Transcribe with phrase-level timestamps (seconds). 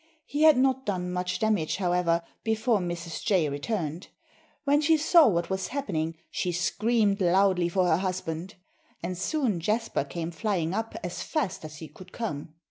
[0.25, 3.23] He had not done much damage, however, before Mrs.
[3.23, 4.07] Jay returned.
[4.63, 8.55] When she saw what was happening she screamed loudly for her husband.
[9.03, 12.55] And soon Jasper came flying up as fast as he could come.